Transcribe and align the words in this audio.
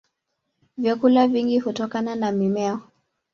Vyakula 0.77 1.27
vingi 1.27 1.59
hutokana 1.59 2.15
na 2.15 2.31
mimea. 2.31 2.79